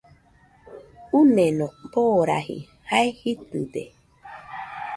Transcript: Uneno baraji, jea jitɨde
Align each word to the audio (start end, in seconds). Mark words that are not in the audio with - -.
Uneno 1.19 1.65
baraji, 1.93 2.57
jea 2.91 3.09
jitɨde 3.19 3.83